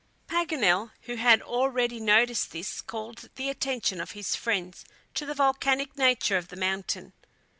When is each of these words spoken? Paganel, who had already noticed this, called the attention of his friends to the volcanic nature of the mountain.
Paganel, 0.27 0.89
who 1.01 1.13
had 1.17 1.43
already 1.43 1.99
noticed 1.99 2.49
this, 2.51 2.81
called 2.81 3.29
the 3.35 3.49
attention 3.51 4.01
of 4.01 4.13
his 4.13 4.35
friends 4.35 4.83
to 5.13 5.27
the 5.27 5.35
volcanic 5.35 5.95
nature 5.95 6.37
of 6.37 6.47
the 6.47 6.55
mountain. 6.55 7.13